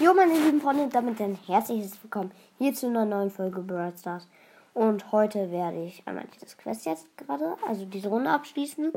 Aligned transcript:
Jo, 0.00 0.14
meine 0.14 0.38
lieben 0.38 0.60
Freunde, 0.60 0.86
damit 0.86 1.20
ein 1.20 1.36
herzliches 1.48 2.00
Willkommen 2.00 2.30
hier 2.56 2.72
zu 2.72 2.86
einer 2.86 3.04
neuen 3.04 3.32
Folge 3.32 3.60
Brawl 3.62 3.92
Stars. 3.98 4.28
Und 4.72 5.10
heute 5.10 5.50
werde 5.50 5.82
ich 5.82 6.06
einmal 6.06 6.24
dieses 6.36 6.56
Quest 6.56 6.86
jetzt 6.86 7.08
gerade, 7.16 7.56
also 7.66 7.84
diese 7.84 8.08
Runde 8.08 8.30
abschließen. 8.30 8.92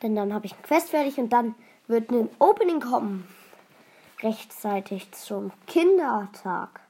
Denn 0.00 0.14
dann 0.14 0.32
habe 0.32 0.46
ich 0.46 0.54
ein 0.54 0.62
Quest 0.62 0.90
fertig 0.90 1.18
und 1.18 1.32
dann 1.32 1.56
wird 1.88 2.12
ein 2.12 2.30
Opening 2.38 2.78
kommen. 2.78 3.26
Rechtzeitig 4.22 5.10
zum 5.10 5.50
Kindertag. 5.66 6.82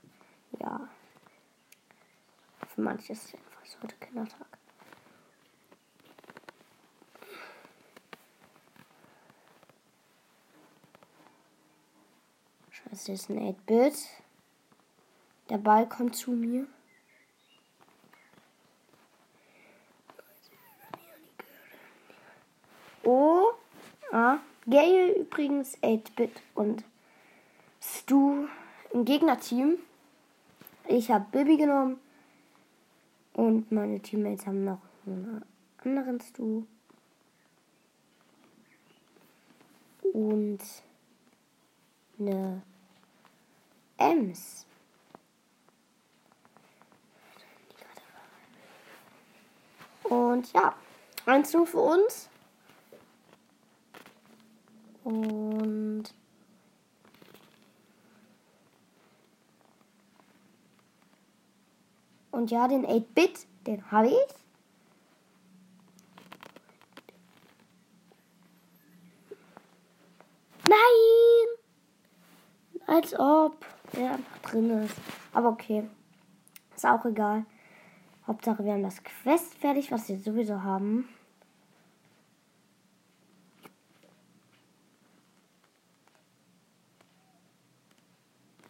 Ja. 0.61 0.81
Für 2.75 2.83
manche 2.83 3.15
ist 3.15 3.25
es 3.25 3.33
jedenfalls 3.33 3.79
heute 3.83 3.97
Kindertag. 3.97 4.48
Das 12.91 13.09
ist 13.09 13.29
ein 13.29 13.39
8-Bit. 13.39 14.09
Der 15.51 15.59
Ball 15.59 15.89
kommt 15.89 16.17
zu 16.17 16.31
mir. 16.31 16.67
Oh, 23.05 23.53
ah, 24.13 24.39
Gale 24.67 25.13
übrigens 25.17 25.77
8-Bit 25.83 26.43
und 26.55 26.85
Stu 27.81 28.47
im 28.93 29.05
Gegnerteam. 29.05 29.79
Ich 30.87 31.11
habe 31.11 31.27
Bibi 31.31 31.59
genommen 31.59 31.99
und 33.35 33.71
meine 33.71 34.01
Teammates 34.01 34.47
haben 34.47 34.65
noch 34.65 34.81
einen 35.07 35.45
anderen 35.85 36.21
Stu. 36.21 36.65
Und 40.13 40.61
eine 42.19 42.63
Ems. 43.99 44.67
Und 50.05 50.53
ja, 50.53 50.75
1 51.27 51.53
0 51.53 51.67
für 51.67 51.81
uns. 51.81 52.31
Und 55.05 56.15
Und 62.39 62.53
ja, 62.53 62.69
den 62.69 62.87
8-Bit, 62.87 63.49
den 63.67 63.91
habe 63.91 64.09
ich. 64.11 64.35
Nein! 70.63 71.49
Als 72.87 73.19
ob 73.19 73.67
der 73.95 74.13
einfach 74.13 74.39
drin 74.43 74.71
ist. 74.83 74.97
Aber 75.33 75.49
okay. 75.49 75.85
Ist 76.75 76.87
auch 76.87 77.05
egal. 77.05 77.45
Hauptsache, 78.27 78.65
wir 78.65 78.73
haben 78.73 78.83
das 78.83 79.03
Quest 79.03 79.55
fertig, 79.55 79.91
was 79.91 80.09
wir 80.09 80.19
sowieso 80.19 80.63
haben. 80.63 81.09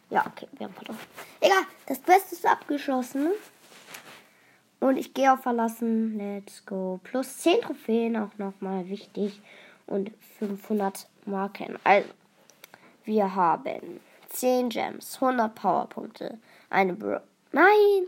Ja, 0.09 0.25
okay, 0.25 0.47
wir 0.53 0.65
haben 0.65 0.73
verloren. 0.73 0.97
Egal, 1.39 1.63
das 1.85 2.01
Quest 2.01 2.31
ist 2.33 2.45
abgeschlossen. 2.45 3.31
Und 4.79 4.97
ich 4.97 5.13
gehe 5.13 5.31
auf 5.31 5.41
Verlassen. 5.41 6.17
Let's 6.17 6.65
go. 6.65 6.99
Plus 7.03 7.37
10 7.39 7.61
Trophäen, 7.61 8.15
auch 8.17 8.35
nochmal 8.37 8.87
wichtig. 8.89 9.41
Und 9.85 10.11
500 10.39 11.07
Marken. 11.25 11.77
Also, 11.83 12.09
wir 13.03 13.35
haben 13.35 13.99
10 14.29 14.69
Gems, 14.69 15.15
100 15.21 15.53
Powerpunkte, 15.53 16.39
eine 16.69 16.93
Bro. 16.93 17.19
Nein! 17.51 18.07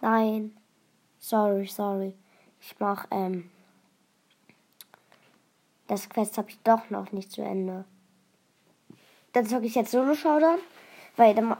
Nein. 0.00 0.56
Sorry, 1.18 1.66
sorry. 1.66 2.14
Ich 2.60 2.74
mach, 2.78 3.06
ähm. 3.10 3.50
Das 5.86 6.08
Quest 6.08 6.38
habe 6.38 6.48
ich 6.48 6.58
doch 6.62 6.90
noch 6.90 7.12
nicht 7.12 7.30
zu 7.30 7.42
Ende. 7.42 7.84
Dann 9.32 9.46
zocke 9.46 9.66
ich 9.66 9.74
jetzt 9.74 9.90
Solo 9.90 10.14
Showdown. 10.14 10.58
Weil 11.16 11.34
dann 11.34 11.56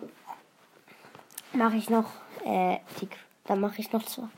mache 1.52 1.76
ich 1.76 1.90
noch, 1.90 2.10
äh, 2.44 2.78
die, 3.00 3.08
dann 3.44 3.60
mache 3.60 3.80
ich 3.80 3.92
noch 3.92 4.06
so, 4.06 4.28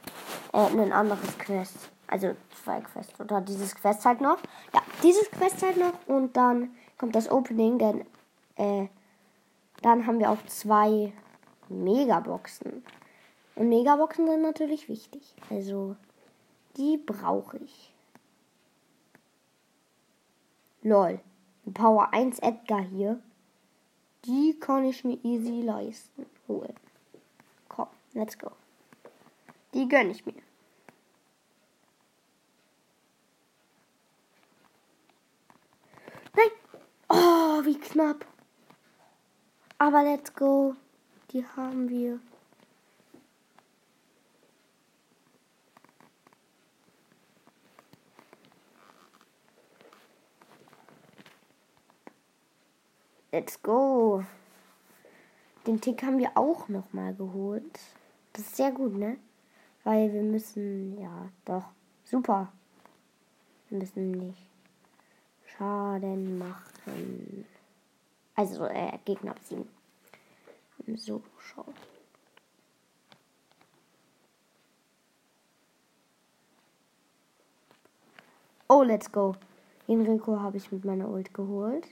äh, 0.53 0.59
ein 0.59 0.93
anderes 0.93 1.39
Quest. 1.39 1.91
Also 2.07 2.37
zwei 2.63 2.81
Quests. 2.81 3.19
Oder 3.21 3.41
dieses 3.41 3.75
Quest 3.75 4.05
halt 4.05 4.21
noch. 4.21 4.39
Ja, 4.73 4.83
dieses 5.03 5.31
Quest 5.31 5.63
halt 5.63 5.77
noch. 5.77 5.95
Und 6.07 6.37
dann 6.37 6.75
kommt 6.99 7.15
das 7.15 7.31
Opening, 7.31 7.79
denn, 7.79 8.07
äh, 8.57 8.89
dann 9.85 10.07
haben 10.07 10.19
wir 10.19 10.31
auch 10.31 10.43
zwei 10.47 11.13
Megaboxen. 11.69 12.83
Und 13.55 13.69
Megaboxen 13.69 14.27
sind 14.27 14.41
natürlich 14.41 14.89
wichtig. 14.89 15.35
Also, 15.51 15.95
die 16.79 16.97
brauche 16.97 17.59
ich. 17.59 17.93
Lol. 20.83 21.21
Power 21.75 22.15
1 22.15 22.39
Edgar 22.39 22.81
hier. 22.81 23.21
Die 24.25 24.59
kann 24.59 24.87
ich 24.87 25.05
mir 25.05 25.19
easy 25.23 25.61
leisten. 25.61 26.25
Holen. 26.49 26.75
Komm, 27.69 27.89
let's 28.15 28.39
go. 28.39 28.51
Die 29.75 29.87
gönne 29.87 30.13
ich 30.13 30.25
mir. 30.25 30.35
Nein! 36.35 36.51
Oh, 37.11 37.65
wie 37.65 37.79
knapp. 37.79 38.27
Aber 39.85 40.03
let's 40.03 40.33
go. 40.33 40.75
Die 41.31 41.45
haben 41.47 41.91
wir. 41.91 42.19
Let's 53.31 53.61
go. 53.61 54.25
Den 55.67 55.79
Tick 55.83 56.03
haben 56.03 56.17
wir 56.17 56.31
auch 56.35 56.67
noch 56.71 56.91
mal 56.95 57.15
geholt. 57.15 57.79
Das 58.33 58.47
ist 58.47 58.57
sehr 58.57 58.73
gut, 58.73 58.95
ne? 58.95 59.19
Weil 59.83 60.11
wir 60.15 60.23
müssen, 60.23 60.99
ja, 60.99 61.29
doch, 61.45 61.69
super. 62.07 62.51
Wir 63.69 63.81
müssen 63.81 64.13
nicht 64.13 64.49
Schaden 65.45 66.39
machen. 66.39 67.45
Also, 68.37 68.65
äh, 68.67 68.99
Gegner 69.05 69.33
abziehen. 69.33 69.69
So, 70.97 71.23
schau. 71.39 71.65
Oh, 78.69 78.83
let's 78.83 79.11
go. 79.11 79.37
Den 79.87 80.03
Rico 80.03 80.41
habe 80.41 80.57
ich 80.57 80.73
mit 80.73 80.85
meiner 80.85 81.09
Ult 81.09 81.33
geholt. 81.33 81.87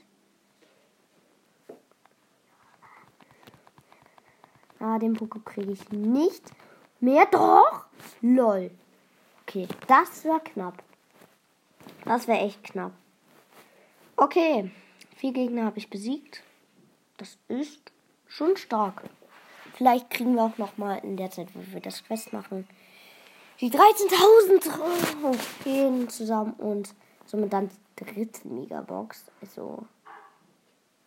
Ah, 4.79 4.99
den 4.99 5.13
Poko 5.13 5.39
kriege 5.39 5.71
ich 5.71 5.89
nicht 5.91 6.51
mehr. 6.99 7.25
Doch! 7.27 7.85
Lol. 8.21 8.69
Okay, 9.43 9.67
das 9.87 10.25
war 10.25 10.41
knapp. 10.41 10.83
Das 12.03 12.27
wäre 12.27 12.39
echt 12.39 12.63
knapp. 12.63 12.91
Okay, 14.17 14.71
vier 15.23 15.31
Gegner 15.31 15.63
habe 15.63 15.77
ich 15.77 15.89
besiegt. 15.89 16.43
Das 17.15 17.37
ist 17.47 17.93
schon 18.27 18.57
stark. 18.57 19.03
Vielleicht 19.73 20.09
kriegen 20.09 20.35
wir 20.35 20.43
auch 20.43 20.57
noch 20.57 20.77
mal 20.77 20.95
in 20.97 21.15
der 21.15 21.31
Zeit, 21.31 21.47
wo 21.55 21.61
wir 21.71 21.79
das 21.79 22.03
Quest 22.03 22.33
machen, 22.33 22.67
die 23.61 23.71
13.000 23.71 25.21
Trophäen 25.21 26.09
zusammen 26.09 26.51
und 26.57 26.93
somit 27.25 27.53
dann 27.53 27.69
die 27.69 28.03
dritte 28.03 28.45
Megabox. 28.49 29.31
Also, 29.39 29.87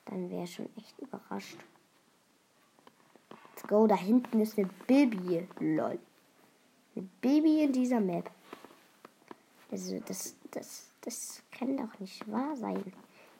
dann 0.06 0.30
wäre 0.30 0.46
schon 0.46 0.70
echt 0.78 0.98
überrascht. 0.98 1.58
Let's 3.50 3.68
go. 3.68 3.86
Da 3.86 3.96
hinten 3.96 4.40
ist 4.40 4.56
eine 4.56 4.70
Baby. 4.86 5.46
Lol. 5.60 5.98
Eine 6.94 7.08
Baby 7.20 7.64
in 7.64 7.72
dieser 7.74 8.00
Map. 8.00 8.30
Also, 9.70 10.00
das, 10.06 10.34
das, 10.52 10.86
das 11.02 11.42
kann 11.52 11.76
doch 11.76 12.00
nicht 12.00 12.26
wahr 12.32 12.56
sein. 12.56 12.94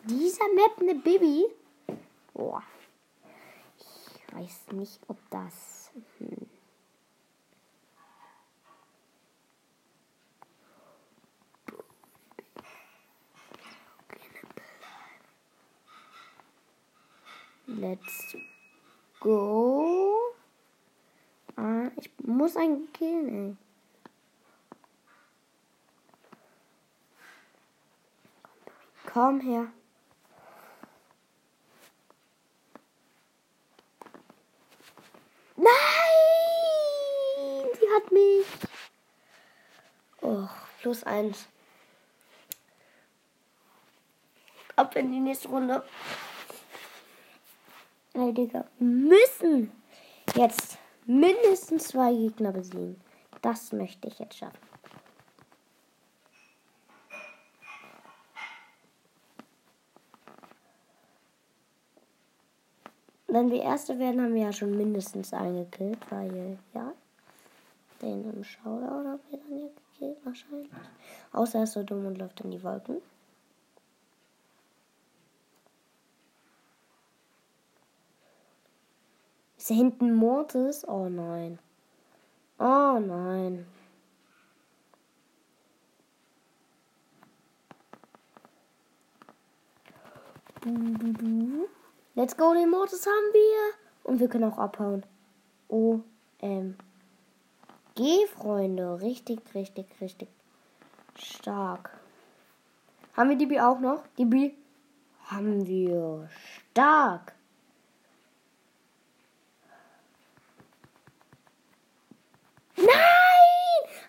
Dieser 0.09 0.47
Map 0.55 0.79
eine 0.79 0.95
Baby? 0.95 1.47
Boah. 2.33 2.63
Ich 3.77 4.35
weiß 4.35 4.73
nicht, 4.73 5.01
ob 5.09 5.19
das. 5.31 5.91
Hm. 6.19 6.47
Let's 17.67 18.37
go. 19.19 20.17
Ah, 21.57 21.91
ich 21.97 22.11
muss 22.23 22.57
einen 22.57 22.93
killen, 22.93 23.29
ey. 23.29 23.57
Komm 29.13 29.41
her. 29.41 29.67
Plus 40.87 41.03
eins. 41.03 41.49
Ab 44.77 44.95
in 44.95 45.11
die 45.11 45.19
nächste 45.19 45.49
Runde. 45.49 45.83
Ey, 48.15 48.33
Digga. 48.33 48.65
Müssen 48.79 49.73
jetzt 50.37 50.79
mindestens 51.05 51.89
zwei 51.89 52.13
Gegner 52.15 52.53
besiegen. 52.53 53.01
Das 53.43 53.73
möchte 53.73 54.07
ich 54.07 54.21
jetzt 54.21 54.37
schaffen. 54.37 54.61
Wenn 63.27 63.51
wir 63.51 63.61
Erste 63.61 63.99
werden, 63.99 64.23
haben 64.23 64.35
wir 64.35 64.43
ja 64.43 64.53
schon 64.53 64.77
mindestens 64.77 65.33
einen 65.33 65.69
gekillt, 65.69 65.99
weil, 66.11 66.59
ja, 66.75 66.93
den 68.03 68.25
im 68.31 68.45
Showdown 68.45 69.09
haben 69.09 69.21
wir 69.31 69.39
dann 69.39 69.59
ja 69.59 69.69
gekillt, 69.93 70.19
wahrscheinlich. 70.25 70.71
Außer 71.33 71.59
er 71.59 71.65
ist 71.65 71.73
so 71.73 71.83
dumm 71.83 72.07
und 72.07 72.19
läuft 72.19 72.41
in 72.41 72.51
die 72.51 72.63
Wolken. 72.63 73.01
Ist 79.57 79.71
da 79.71 79.75
hinten 79.75 80.15
Mortis? 80.15 80.87
Oh 80.87 81.09
nein. 81.09 81.59
Oh 82.59 82.99
nein. 83.01 83.67
Let's 92.15 92.37
go, 92.37 92.55
den 92.55 92.71
Mortis 92.71 93.07
haben 93.07 93.33
wir. 93.33 93.75
Und 94.05 94.21
wir 94.21 94.29
können 94.29 94.45
auch 94.45 94.59
abhauen. 94.59 95.05
O, 95.69 96.01
M. 97.99 98.05
G, 98.05 98.27
Freunde. 98.27 99.01
Richtig, 99.01 99.41
richtig, 99.55 99.87
richtig 100.01 100.29
stark. 101.19 101.91
Haben 103.15 103.31
wir 103.31 103.37
die 103.37 103.47
B 103.47 103.61
auch 103.61 103.81
noch? 103.81 104.03
Die 104.19 104.25
B 104.25 104.53
haben 105.27 105.67
wir. 105.67 106.29
Stark. 106.71 107.35
Nein! 112.77 112.87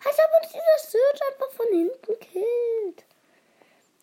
Als 0.05 0.17
ob 0.19 0.41
uns 0.41 0.51
dieser 0.51 0.77
Search 0.77 1.21
einfach 1.31 1.51
von 1.51 1.65
hinten 1.71 2.19
killt. 2.19 3.05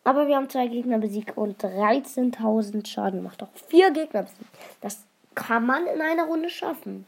Aber 0.04 0.26
wir 0.26 0.36
haben 0.36 0.48
zwei 0.48 0.66
Gegner 0.66 0.98
besiegt 0.98 1.36
und 1.36 1.62
13.000 1.62 2.86
Schaden 2.86 3.20
gemacht. 3.20 3.42
Auch 3.42 3.54
vier 3.68 3.90
Gegner 3.90 4.22
besiegt. 4.22 4.50
Das 4.80 5.04
kann 5.34 5.66
man 5.66 5.86
in 5.86 6.00
einer 6.00 6.24
Runde 6.24 6.48
schaffen. 6.48 7.06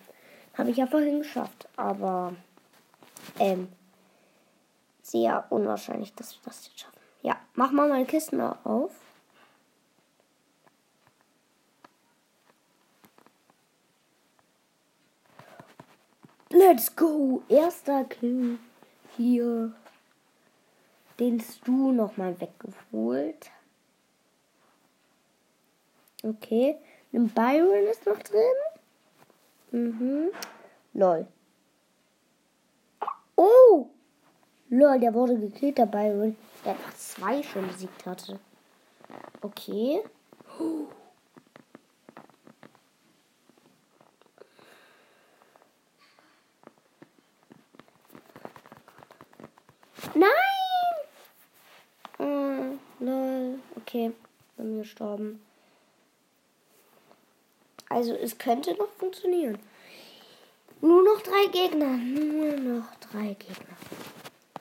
Habe 0.56 0.70
ich 0.70 0.76
ja 0.78 0.86
vorhin 0.86 1.18
geschafft. 1.18 1.68
Aber 1.76 2.34
ähm, 3.38 3.68
sehr 5.02 5.46
unwahrscheinlich, 5.50 6.14
dass 6.14 6.34
wir 6.34 6.40
das 6.44 6.66
jetzt 6.66 6.80
schaffen. 6.80 6.98
Ja, 7.22 7.36
mach 7.54 7.70
mal 7.70 7.88
meine 7.88 8.06
Kisten 8.06 8.40
auf. 8.40 8.92
Let's 16.50 16.94
go! 16.94 17.42
Erster 17.48 18.04
Kill 18.04 18.58
hier 19.16 19.72
den 21.18 21.40
Stu 21.40 21.92
nochmal 21.92 22.40
weggeholt. 22.40 23.50
Okay. 26.22 26.76
Ein 27.12 27.28
Byron 27.28 27.86
ist 27.90 28.06
noch 28.06 28.18
drin. 28.18 28.40
Mhm. 29.70 30.30
Lol. 30.92 31.26
Oh! 33.36 33.90
Lol, 34.76 35.00
der 35.00 35.14
wurde 35.14 35.38
gekillt, 35.38 35.78
der 35.78 35.86
Byron. 35.86 36.36
Der 36.62 36.72
einfach 36.72 36.92
zwei 36.94 37.42
schon 37.42 37.66
besiegt 37.66 38.04
hatte. 38.04 38.38
Okay. 39.40 40.02
Nein! 50.14 50.30
Okay, 53.76 54.12
bin 54.58 54.78
gestorben. 54.78 55.40
Also 57.88 58.12
es 58.12 58.36
könnte 58.36 58.74
noch 58.74 58.90
funktionieren. 58.98 59.58
Nur 60.82 61.02
noch 61.02 61.22
drei 61.22 61.46
Gegner. 61.50 61.96
Nur 61.96 62.56
noch 62.58 62.94
drei 62.96 63.34
Gegner. 63.38 63.76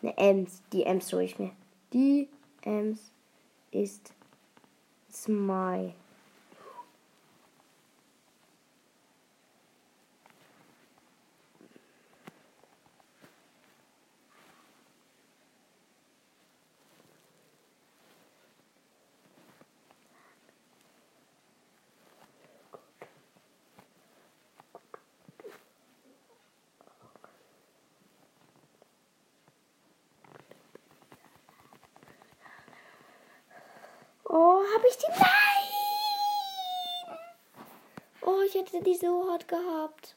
Eine 0.05 0.17
Ems. 0.19 0.61
Die 0.71 0.83
Ems 0.83 1.11
hole 1.13 1.23
ich 1.23 1.39
mir. 1.39 1.49
Die 1.91 2.29
Ems 2.61 3.11
ist 3.71 4.13
Smile. 5.11 5.95
Oh, 34.37 34.59
habe 34.75 34.85
ich 34.89 34.97
die? 34.97 35.09
Nein! 35.17 35.29
Oh, 38.21 38.41
ich 38.45 38.53
hätte 38.53 38.83
die 38.83 38.95
so 38.95 39.29
hart 39.31 39.47
gehabt. 39.47 40.13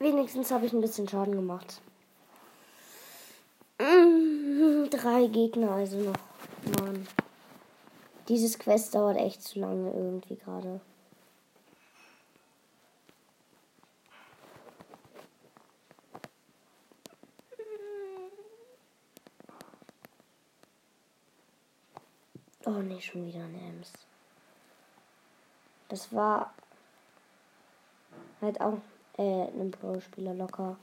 Wenigstens 0.00 0.50
habe 0.50 0.66
ich 0.66 0.72
ein 0.72 0.80
bisschen 0.80 1.08
Schaden 1.08 1.36
gemacht. 1.36 1.80
Mm, 3.78 4.90
drei 4.90 5.28
Gegner 5.28 5.70
also 5.70 5.98
noch. 5.98 6.16
Mann. 6.80 7.06
Dieses 8.26 8.58
Quest 8.58 8.96
dauert 8.96 9.16
echt 9.16 9.44
zu 9.44 9.60
lange 9.60 9.92
irgendwie 9.92 10.34
gerade. 10.34 10.80
Oh 22.98 23.00
nee, 23.00 23.04
schon 23.04 23.26
wieder 23.26 23.44
ein 23.44 23.54
Ems. 23.54 23.92
Das 25.88 26.12
war 26.12 26.52
halt 28.40 28.60
auch 28.60 28.80
äh, 29.16 29.44
ein 29.44 29.70
Pro-Spieler 29.70 30.34
locker. 30.34 30.76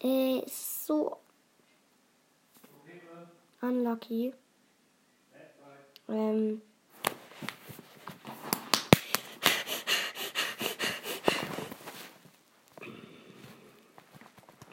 Ist 0.00 0.86
so 0.86 1.16
unlucky. 3.60 4.34
Ähm. 6.08 6.60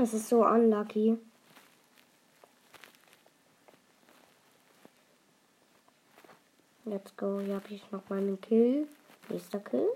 Es 0.02 0.14
ist 0.14 0.30
so 0.30 0.46
unlucky. 0.46 1.18
Let's 6.86 7.16
go. 7.18 7.42
Hier 7.42 7.56
habe 7.56 7.68
ich 7.70 7.92
noch 7.92 8.08
meinen 8.08 8.40
Kill. 8.40 8.88
Nächster 9.28 9.60
Kill. 9.60 9.90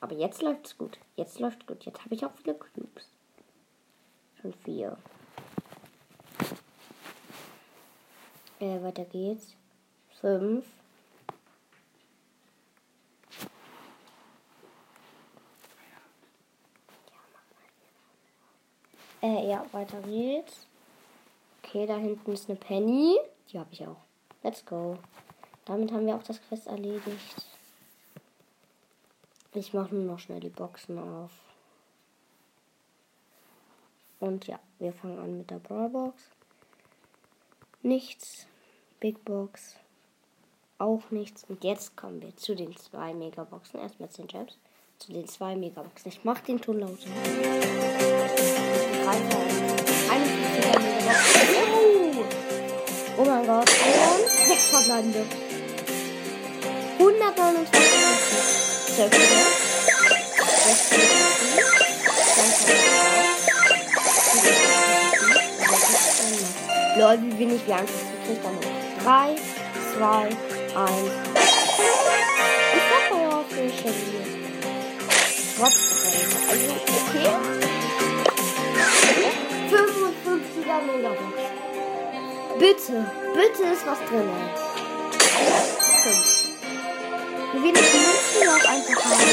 Aber 0.00 0.14
jetzt 0.14 0.40
läuft 0.40 0.66
es 0.66 0.78
gut. 0.78 0.98
Jetzt 1.16 1.38
läuft 1.38 1.66
gut. 1.66 1.84
Jetzt 1.84 2.02
habe 2.02 2.14
ich 2.14 2.24
auch 2.24 2.32
viele 2.32 2.54
Cubes. 2.54 3.10
Schon 4.40 4.54
vier. 4.64 4.96
Äh, 8.58 8.82
weiter 8.82 9.04
geht's. 9.04 9.54
Fünf. 10.18 10.64
Äh, 19.24 19.48
ja, 19.48 19.64
weiter 19.72 20.02
geht's. 20.02 20.66
Okay, 21.62 21.86
da 21.86 21.96
hinten 21.96 22.32
ist 22.32 22.50
eine 22.50 22.58
Penny. 22.58 23.16
Die 23.50 23.58
habe 23.58 23.72
ich 23.72 23.86
auch. 23.86 23.96
Let's 24.42 24.66
go. 24.66 24.98
Damit 25.64 25.92
haben 25.92 26.06
wir 26.06 26.14
auch 26.14 26.22
das 26.22 26.42
Quest 26.42 26.66
erledigt. 26.66 27.46
Ich 29.54 29.72
mache 29.72 29.94
nur 29.94 30.04
noch 30.04 30.18
schnell 30.18 30.40
die 30.40 30.50
Boxen 30.50 30.98
auf. 30.98 31.30
Und 34.20 34.46
ja, 34.46 34.60
wir 34.78 34.92
fangen 34.92 35.18
an 35.18 35.38
mit 35.38 35.50
der 35.50 35.58
Brawlbox. 35.58 36.22
Nichts. 37.80 38.46
Big 39.00 39.24
Box. 39.24 39.76
Auch 40.76 41.10
nichts. 41.10 41.44
Und 41.44 41.64
jetzt 41.64 41.96
kommen 41.96 42.20
wir 42.20 42.36
zu 42.36 42.54
den 42.54 42.76
zwei 42.76 43.14
Megaboxen. 43.14 43.80
Erstmal 43.80 44.10
10 44.10 44.26
Gems. 44.26 44.58
Zu 45.04 45.12
den 45.12 45.28
zwei 45.28 45.54
Megaboxen. 45.54 46.10
Ich 46.10 46.24
mach 46.24 46.40
den 46.40 46.58
Ton 46.58 46.80
lauter. 46.80 46.96
Oh! 53.18 53.24
mein 53.26 53.46
Gott. 53.46 53.68
Und 53.68 54.28
6 54.28 54.70
verbleibende. 54.70 55.26
129. 56.98 57.80
12 58.96 59.12
Lol, 66.96 67.18
wie 67.20 67.38
wenig 67.40 67.66
wir 67.66 67.76
einfach 67.76 67.94
gekriegt 68.22 68.46
haben. 68.46 68.58
3, 69.04 69.36
2, 69.98 70.28
1. 71.34 71.43
Trotzdem. 75.64 76.28
Also, 76.50 76.72
okay. 76.74 77.28
55er 79.70 80.78
Megabox. 80.84 81.40
Bitte, 82.58 82.96
bitte 83.34 83.62
ist 83.72 83.86
was 83.86 83.98
drin. 84.10 84.28
5. 86.02 86.16
Wie 87.54 87.62
wenig 87.62 87.80
müssen 87.80 88.40
wir 88.40 88.50
auch 88.50 88.66
einfach 88.68 89.04
haben. 89.04 89.24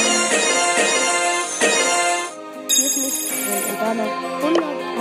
Hier 2.70 2.86
ist 2.86 2.98
nichts 2.98 3.28
drin. 3.28 3.64
Und 3.70 3.78
dann 3.82 3.98
noch 3.98 4.16
100 4.42 4.96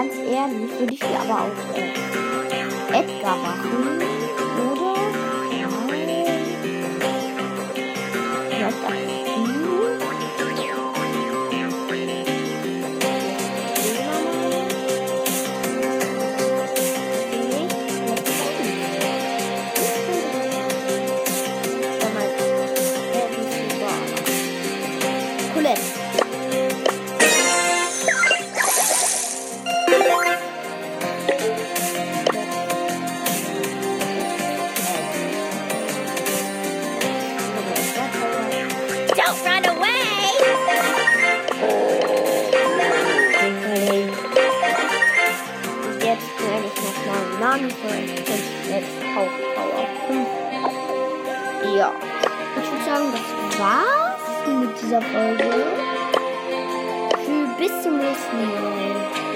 Ganz 0.00 0.14
ehrlich 0.14 0.70
würde 0.78 0.94
ich 0.94 0.98
sie 0.98 1.14
aber 1.14 1.42
auch 1.42 1.76
äh, 1.76 3.00
Edgar 3.00 3.36
machen. 3.36 4.19
Don't 39.30 39.44
run 39.44 39.64
away! 39.64 39.94
Jetzt 45.98 46.30
werde 46.40 46.66
ich 46.66 46.78
nochmal 46.82 47.22
Nami 47.38 47.70
veröffentlichen. 47.70 48.50
Jetzt 48.68 48.96
auch 49.16 49.34
Power 49.54 49.86
5. 50.08 50.28
Ja. 51.76 51.92
Ich 52.56 52.66
würde 52.72 52.84
sagen, 52.84 53.06
das 53.12 53.58
war's 53.60 54.24
mit 54.48 54.82
dieser 54.82 55.00
Folge. 55.00 55.48
Bis 57.56 57.82
zum 57.84 57.98
nächsten 57.98 58.36
Mal. 58.46 59.29